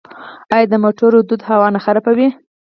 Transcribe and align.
آیا 0.53 0.67
د 0.71 0.75
موټرو 0.83 1.15
لوګی 1.19 1.37
هوا 1.49 1.67
نه 1.75 1.79
خرابوي؟ 1.85 2.27